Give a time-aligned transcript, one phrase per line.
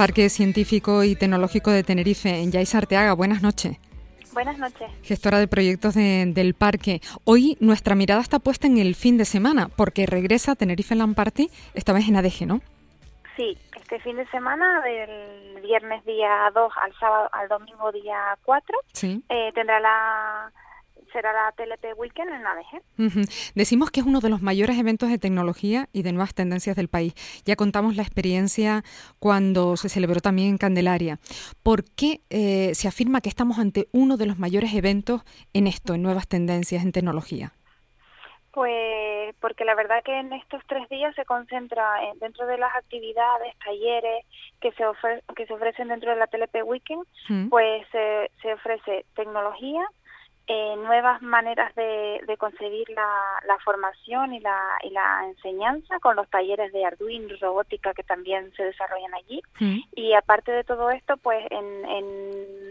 [0.00, 3.12] Parque Científico y Tecnológico de Tenerife, en Yais Arteaga.
[3.12, 3.76] Buenas noches.
[4.32, 4.90] Buenas noches.
[5.02, 7.02] Gestora de proyectos del parque.
[7.24, 11.50] Hoy nuestra mirada está puesta en el fin de semana, porque regresa Tenerife Land Party,
[11.74, 12.62] esta vez en ADG, ¿no?
[13.36, 18.78] Sí, este fin de semana, del viernes día 2 al sábado al domingo día 4,
[19.02, 20.29] eh, tendrá la
[21.12, 23.52] será la TLP Weekend en ADG.
[23.54, 26.88] Decimos que es uno de los mayores eventos de tecnología y de nuevas tendencias del
[26.88, 27.14] país.
[27.44, 28.82] Ya contamos la experiencia
[29.18, 31.18] cuando se celebró también en Candelaria.
[31.62, 35.94] ¿Por qué eh, se afirma que estamos ante uno de los mayores eventos en esto,
[35.94, 37.52] en nuevas tendencias en tecnología?
[38.52, 42.74] Pues porque la verdad que en estos tres días se concentra en, dentro de las
[42.74, 44.26] actividades, talleres
[44.60, 44.84] que se,
[45.36, 47.48] que se ofrecen dentro de la TLP Weekend, mm.
[47.48, 49.82] pues se ofrece tecnología,
[50.52, 56.72] eh, nuevas maneras de, concebir la, formación y la, y la enseñanza con los talleres
[56.72, 59.40] de Arduino robótica que también se desarrollan allí.
[59.94, 61.84] Y aparte de todo esto, pues en,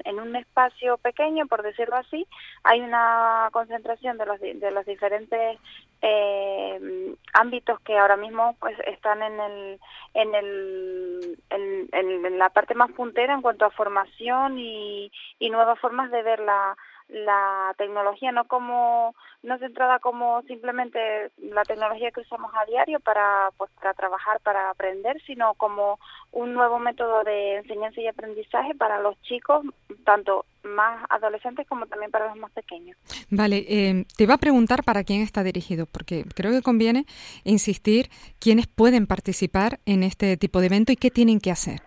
[0.03, 2.27] en, un espacio pequeño, por decirlo así,
[2.63, 5.57] hay una concentración de los, de los diferentes
[6.01, 9.79] eh, ámbitos que ahora mismo pues están en el
[10.13, 16.09] en el en, la parte más puntera en cuanto a formación y, y nuevas formas
[16.11, 16.75] de ver la
[17.09, 23.49] la tecnología no como no centrada como simplemente la tecnología que usamos a diario para
[23.57, 25.99] pues para trabajar para aprender sino como
[26.31, 29.65] un nuevo método de enseñanza y aprendizaje para los chicos
[30.05, 32.97] tanto más adolescentes como también para los más pequeños.
[33.29, 37.05] Vale, eh, te iba a preguntar para quién está dirigido, porque creo que conviene
[37.43, 38.09] insistir
[38.39, 41.81] quiénes pueden participar en este tipo de evento y qué tienen que hacer.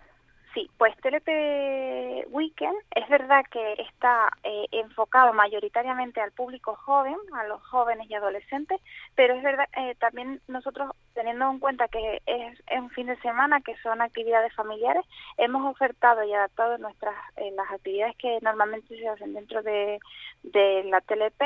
[0.53, 7.43] Sí, pues TLP Weekend es verdad que está eh, enfocado mayoritariamente al público joven, a
[7.43, 8.79] los jóvenes y adolescentes,
[9.13, 13.61] pero es verdad eh, también nosotros teniendo en cuenta que es, un fin de semana,
[13.61, 15.05] que son actividades familiares,
[15.37, 19.99] hemos ofertado y adaptado nuestras eh, las actividades que normalmente se hacen dentro de,
[20.43, 21.43] de la TLP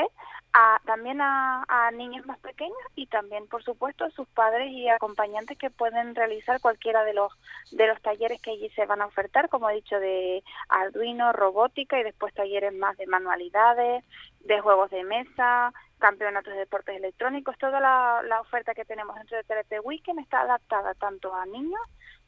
[0.52, 4.88] a, también a, a, niños más pequeños y también, por supuesto, a sus padres y
[4.88, 7.32] acompañantes que pueden realizar cualquiera de los
[7.70, 11.98] de los talleres que allí se van a ofertar, como he dicho, de Arduino, robótica
[11.98, 14.04] y después talleres más de manualidades,
[14.44, 17.58] de juegos de mesa, campeonatos de deportes electrónicos.
[17.58, 21.80] Toda la, la oferta que tenemos dentro de TLP Weekend está adaptada tanto a niños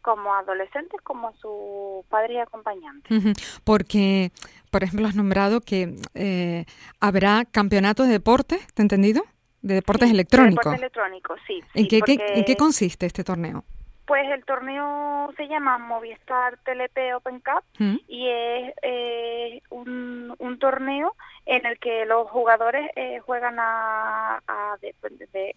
[0.03, 3.61] como a adolescentes como a sus padres y acompañantes.
[3.63, 4.33] Porque,
[4.73, 6.65] por ejemplo, has nombrado que eh,
[6.99, 9.23] habrá campeonatos de deportes, ¿te he entendido?
[9.63, 10.65] De deportes electrónicos.
[10.65, 11.63] De deportes electrónicos, sí.
[11.75, 12.01] ¿En, qué,
[12.35, 13.65] ¿En qué consiste este torneo?
[14.11, 17.97] Pues el torneo se llama Movistar TLP Open Cup mm.
[18.09, 21.15] y es eh, un, un, torneo
[21.47, 24.97] en el que los jugadores eh, juegan a, a de,
[25.33, 25.53] de,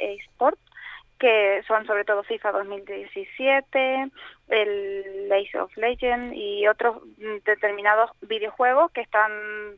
[1.24, 4.12] que son sobre todo FIFA 2017,
[4.50, 6.98] el Ace of Legends y otros
[7.46, 9.32] determinados videojuegos que están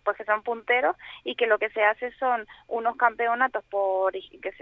[0.04, 4.54] pues que son punteros y que lo que se hace son unos campeonatos por que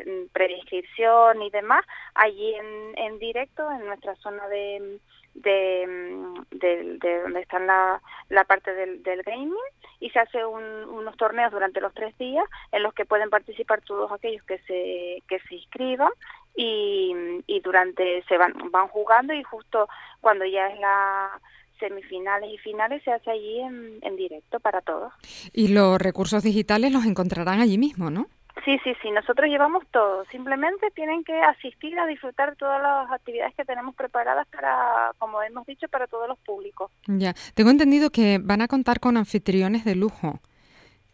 [1.42, 1.86] y demás
[2.16, 5.00] allí en, en directo en nuestra zona de
[5.36, 9.56] de, de, donde está la, la parte del, del, gaming
[10.00, 14.12] y se hace unos torneos durante los tres días en los que pueden participar todos
[14.12, 16.12] aquellos que se que se inscriban
[16.56, 17.14] y,
[17.48, 19.88] y durante se van van jugando y justo
[20.22, 21.40] cuando ya es la
[21.80, 25.12] semifinales y finales se hace allí en, en directo para todos.
[25.52, 28.28] Y los recursos digitales los encontrarán allí mismo, ¿no?
[28.64, 30.24] Sí, sí, sí, nosotros llevamos todo.
[30.26, 35.66] Simplemente tienen que asistir a disfrutar todas las actividades que tenemos preparadas para, como hemos
[35.66, 36.92] dicho, para todos los públicos.
[37.08, 40.40] Ya, tengo entendido que van a contar con anfitriones de lujo,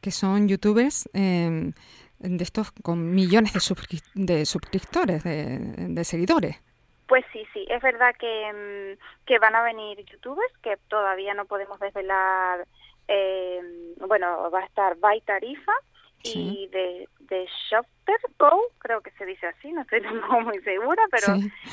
[0.02, 1.72] que son youtubers eh,
[2.20, 6.62] de estos con millones de, de suscriptores, de, seguidores.
[7.08, 11.46] Pues sí, sí, es verdad que, mm, que van a venir youtubers que todavía no
[11.46, 12.68] podemos desvelar.
[13.08, 13.60] Eh,
[14.08, 15.74] bueno, va a estar By Tarifa,
[16.24, 20.02] y de, de Shopper Go, creo que se dice así, no estoy
[20.44, 21.28] muy segura, pero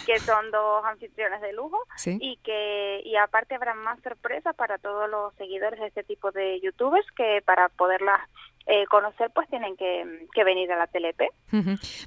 [0.06, 5.10] que son dos anfitriones de lujo y que y aparte habrá más sorpresas para todos
[5.10, 8.20] los seguidores de este tipo de youtubers que para poderlas
[8.66, 11.22] eh, conocer pues tienen que, que, venir a la TLP.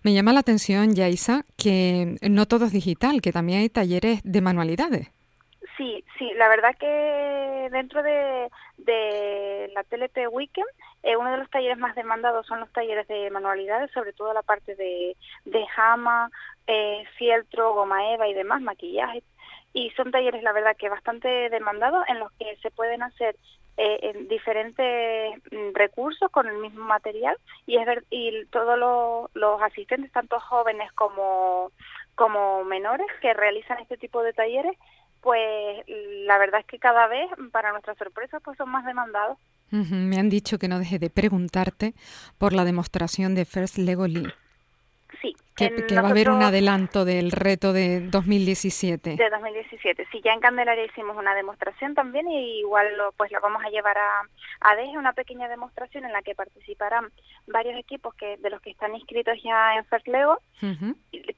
[0.03, 4.41] Me llama la atención, Yaisa, que no todo es digital, que también hay talleres de
[4.41, 5.09] manualidades.
[5.77, 10.67] Sí, sí, la verdad que dentro de, de la TLP Weekend,
[11.03, 14.41] eh, uno de los talleres más demandados son los talleres de manualidades, sobre todo la
[14.41, 15.15] parte de,
[15.45, 16.29] de jama,
[16.67, 19.23] eh, fieltro, goma eva y demás, maquillaje.
[19.74, 23.36] Y son talleres, la verdad, que bastante demandados en los que se pueden hacer
[23.77, 29.62] eh, diferentes mm, recursos con el mismo material y es ver, y todos los, los
[29.62, 31.71] asistentes, tanto jóvenes como,
[32.16, 34.75] como menores, que realizan este tipo de talleres,
[35.21, 39.38] pues la verdad es que cada vez, para nuestra sorpresa, pues son más demandados.
[39.71, 41.94] Me han dicho que no deje de preguntarte
[42.38, 44.27] por la demostración de First Lego Lee.
[45.21, 45.35] Sí.
[45.56, 49.15] Que, va a haber un adelanto del reto de 2017.
[49.17, 50.07] De 2017.
[50.09, 53.69] Sí, ya en Candelaria hicimos una demostración también y igual lo, pues la vamos a
[53.69, 54.21] llevar a,
[54.61, 57.11] a una pequeña demostración en la que participarán
[57.47, 60.39] varios equipos que de los que están inscritos ya en First Lego,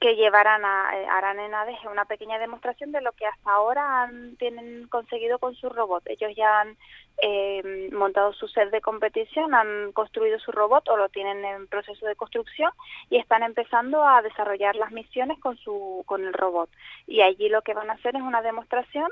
[0.00, 4.02] que llevarán a, eh, harán en ADEGE una pequeña demostración de lo que hasta ahora
[4.02, 6.04] han, tienen conseguido con su robot.
[6.06, 6.76] Ellos ya han
[7.20, 12.06] eh, montado su set de competición, han construido su robot o lo tienen en proceso
[12.06, 12.70] de construcción
[13.10, 16.70] y están empezando a desarrollar las misiones con su con el robot.
[17.06, 19.08] Y allí lo que van a hacer es una demostración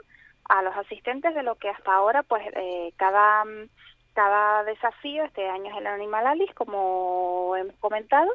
[0.48, 3.44] a los asistentes de lo que hasta ahora pues eh, cada
[4.14, 8.30] cada desafío este año es el Animal Alice como hemos comentado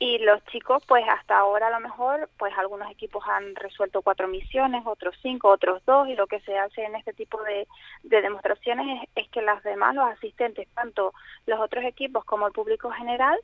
[0.00, 4.26] y los chicos pues hasta ahora a lo mejor pues algunos equipos han resuelto cuatro
[4.26, 7.68] misiones otros cinco otros dos y lo que se hace en este tipo de,
[8.02, 11.12] de demostraciones es, es que las demás los asistentes tanto
[11.46, 13.38] los otros equipos como el público general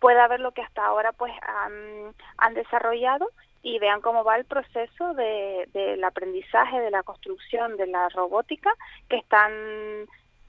[0.00, 3.28] pueda ver lo que hasta ahora pues han, han desarrollado
[3.62, 8.74] y vean cómo va el proceso de, del aprendizaje, de la construcción, de la robótica
[9.08, 9.52] que están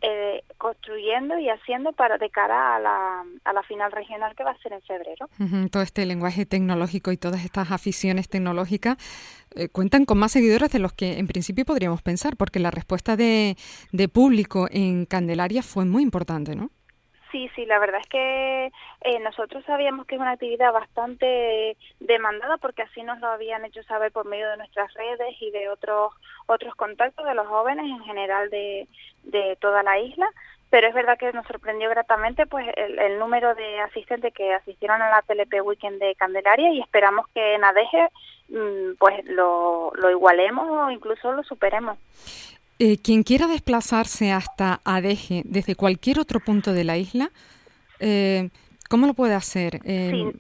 [0.06, 4.52] eh, construyendo y haciendo para de cara a la, a la final regional que va
[4.52, 5.30] a ser en febrero.
[5.72, 8.98] Todo este lenguaje tecnológico y todas estas aficiones tecnológicas
[9.56, 13.16] eh, cuentan con más seguidores de los que en principio podríamos pensar, porque la respuesta
[13.16, 13.56] de,
[13.94, 16.70] de público en Candelaria fue muy importante, ¿no?
[17.34, 18.72] Sí, sí, la verdad es que
[19.02, 23.82] eh, nosotros sabíamos que es una actividad bastante demandada porque así nos lo habían hecho
[23.84, 26.14] saber por medio de nuestras redes y de otros
[26.46, 28.88] otros contactos de los jóvenes en general de,
[29.24, 30.30] de toda la isla
[30.70, 35.10] pero es verdad que nos sorprendió gratamente pues el, número de asistentes que asistieron a
[35.10, 38.10] la TLP Weekend de Candelaria y esperamos que en ADEGE
[38.50, 41.98] mm, pues lo, lo igualemos o incluso lo superemos.
[42.86, 47.32] Eh, quien quiera desplazarse hasta Adeje desde cualquier otro punto de la isla,
[48.02, 48.50] eh,
[48.90, 49.80] ¿cómo lo puede hacer?
[49.86, 50.34] Eh,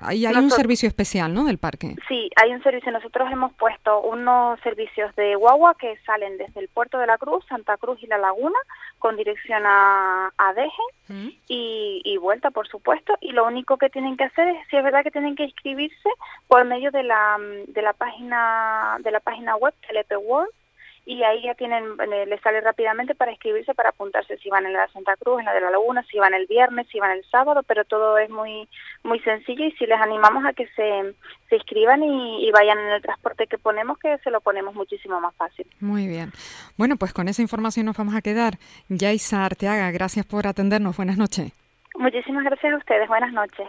[0.00, 1.44] hay, un servicio especial, ¿no?
[1.44, 1.96] Del parque.
[2.08, 2.90] Sí, hay un servicio.
[2.90, 7.44] Nosotros hemos puesto unos servicios de guagua que salen desde el puerto de la Cruz,
[7.50, 8.58] Santa Cruz y La Laguna,
[8.98, 11.28] con dirección a Adeje mm.
[11.48, 13.12] y, y, vuelta, por supuesto.
[13.20, 16.08] Y lo único que tienen que hacer es, si es verdad que tienen que inscribirse
[16.48, 17.36] por medio de la
[17.68, 20.50] de la página de la página web Telepe World
[21.06, 24.74] y ahí ya tienen, eh, les sale rápidamente para inscribirse, para apuntarse si van en
[24.74, 27.24] la Santa Cruz, en la de la Laguna, si van el viernes, si van el
[27.30, 28.68] sábado, pero todo es muy
[29.02, 31.14] muy sencillo y si les animamos a que se,
[31.48, 35.34] se inscriban y, vayan en el transporte que ponemos, que se lo ponemos muchísimo más
[35.36, 35.66] fácil.
[35.80, 36.32] Muy bien.
[36.76, 38.54] Bueno, pues con esa información nos vamos a quedar.
[38.88, 40.96] Yaisa Arteaga, gracias por atendernos.
[40.96, 41.52] Buenas noches.
[41.96, 43.08] Muchísimas gracias a ustedes.
[43.08, 43.68] Buenas noches.